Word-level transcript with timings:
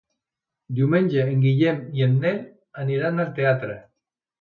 Diumenge 0.79 1.27
en 1.35 1.45
Guillem 1.45 1.79
i 2.01 2.07
en 2.09 2.19
Nel 2.25 2.43
aniran 2.87 3.27
al 3.29 3.33
teatre. 3.41 3.81